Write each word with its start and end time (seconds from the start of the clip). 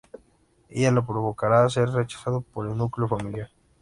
Ello 0.69 0.91
le 0.93 1.03
provocará 1.03 1.69
ser 1.69 1.87
rechazado 1.89 2.41
por 2.41 2.67
el 2.67 2.75
núcleo 2.75 3.07
familiar. 3.07 3.51